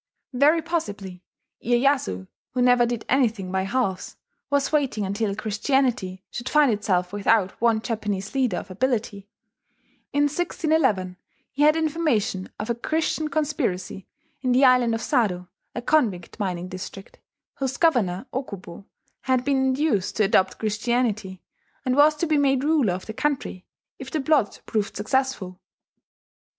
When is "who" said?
2.55-2.61